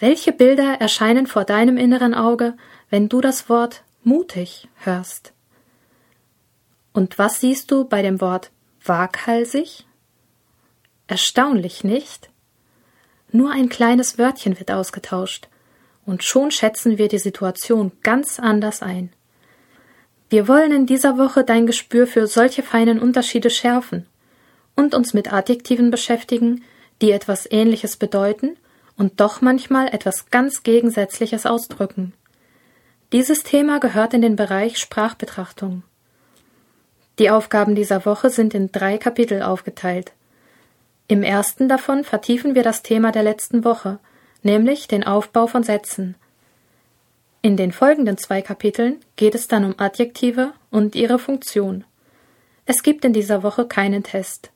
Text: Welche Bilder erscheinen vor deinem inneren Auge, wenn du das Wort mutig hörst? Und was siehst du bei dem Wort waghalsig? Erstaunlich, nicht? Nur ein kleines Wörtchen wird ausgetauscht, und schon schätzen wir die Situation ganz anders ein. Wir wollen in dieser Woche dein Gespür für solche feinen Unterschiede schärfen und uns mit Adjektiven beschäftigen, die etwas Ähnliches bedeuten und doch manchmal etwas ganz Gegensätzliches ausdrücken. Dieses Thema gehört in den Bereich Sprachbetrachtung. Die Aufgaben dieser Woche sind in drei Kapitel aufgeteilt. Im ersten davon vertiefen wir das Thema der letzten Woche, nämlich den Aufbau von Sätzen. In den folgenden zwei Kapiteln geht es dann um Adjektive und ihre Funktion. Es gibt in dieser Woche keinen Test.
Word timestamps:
Welche 0.00 0.30
Bilder 0.32 0.80
erscheinen 0.80 1.26
vor 1.26 1.44
deinem 1.44 1.76
inneren 1.76 2.14
Auge, 2.14 2.56
wenn 2.88 3.08
du 3.08 3.20
das 3.20 3.48
Wort 3.48 3.82
mutig 4.04 4.68
hörst? 4.76 5.32
Und 6.92 7.18
was 7.18 7.40
siehst 7.40 7.72
du 7.72 7.84
bei 7.84 8.00
dem 8.00 8.20
Wort 8.20 8.52
waghalsig? 8.84 9.86
Erstaunlich, 11.08 11.82
nicht? 11.82 12.30
Nur 13.32 13.50
ein 13.50 13.68
kleines 13.68 14.18
Wörtchen 14.18 14.58
wird 14.58 14.70
ausgetauscht, 14.70 15.48
und 16.06 16.22
schon 16.22 16.52
schätzen 16.52 16.96
wir 16.96 17.08
die 17.08 17.18
Situation 17.18 17.90
ganz 18.02 18.38
anders 18.38 18.82
ein. 18.82 19.12
Wir 20.30 20.46
wollen 20.46 20.70
in 20.70 20.86
dieser 20.86 21.18
Woche 21.18 21.42
dein 21.42 21.66
Gespür 21.66 22.06
für 22.06 22.28
solche 22.28 22.62
feinen 22.62 23.00
Unterschiede 23.00 23.50
schärfen 23.50 24.06
und 24.76 24.94
uns 24.94 25.12
mit 25.12 25.32
Adjektiven 25.32 25.90
beschäftigen, 25.90 26.62
die 27.02 27.10
etwas 27.10 27.50
Ähnliches 27.50 27.96
bedeuten 27.96 28.56
und 28.98 29.20
doch 29.20 29.40
manchmal 29.40 29.88
etwas 29.88 30.28
ganz 30.30 30.62
Gegensätzliches 30.62 31.46
ausdrücken. 31.46 32.12
Dieses 33.12 33.42
Thema 33.42 33.80
gehört 33.80 34.12
in 34.12 34.20
den 34.20 34.36
Bereich 34.36 34.76
Sprachbetrachtung. 34.76 35.82
Die 37.18 37.30
Aufgaben 37.30 37.74
dieser 37.74 38.04
Woche 38.04 38.28
sind 38.28 38.52
in 38.52 38.70
drei 38.70 38.98
Kapitel 38.98 39.42
aufgeteilt. 39.42 40.12
Im 41.06 41.22
ersten 41.22 41.68
davon 41.68 42.04
vertiefen 42.04 42.54
wir 42.54 42.62
das 42.62 42.82
Thema 42.82 43.10
der 43.10 43.22
letzten 43.22 43.64
Woche, 43.64 43.98
nämlich 44.42 44.88
den 44.88 45.04
Aufbau 45.04 45.46
von 45.46 45.62
Sätzen. 45.62 46.16
In 47.40 47.56
den 47.56 47.72
folgenden 47.72 48.18
zwei 48.18 48.42
Kapiteln 48.42 49.00
geht 49.16 49.34
es 49.34 49.48
dann 49.48 49.64
um 49.64 49.74
Adjektive 49.78 50.52
und 50.70 50.94
ihre 50.94 51.18
Funktion. 51.18 51.84
Es 52.66 52.82
gibt 52.82 53.04
in 53.04 53.14
dieser 53.14 53.42
Woche 53.42 53.66
keinen 53.66 54.02
Test. 54.02 54.50